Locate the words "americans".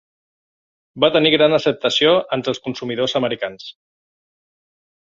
3.21-3.71